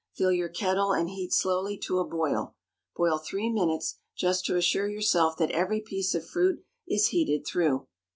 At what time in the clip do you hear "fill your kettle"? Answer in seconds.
0.15-0.93